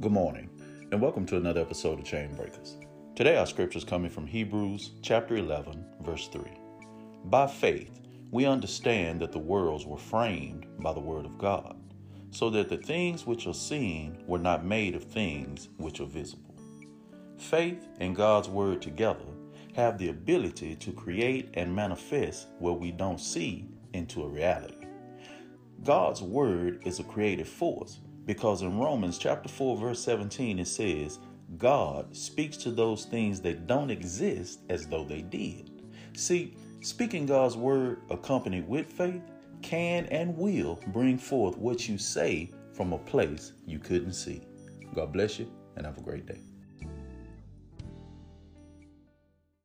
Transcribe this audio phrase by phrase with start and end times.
[0.00, 0.48] Good morning,
[0.92, 2.76] and welcome to another episode of Chain Breakers.
[3.16, 6.42] Today, our scripture is coming from Hebrews chapter 11, verse 3.
[7.24, 7.98] By faith,
[8.30, 11.76] we understand that the worlds were framed by the word of God,
[12.30, 16.54] so that the things which are seen were not made of things which are visible.
[17.36, 19.26] Faith and God's word together
[19.74, 24.86] have the ability to create and manifest what we don't see into a reality.
[25.82, 27.98] God's word is a creative force
[28.28, 31.18] because in Romans chapter 4 verse 17 it says,
[31.56, 35.70] God speaks to those things that don't exist as though they did.
[36.12, 39.22] See, speaking God's word accompanied with faith
[39.62, 44.46] can and will bring forth what you say from a place you couldn't see.
[44.94, 46.42] God bless you and have a great day.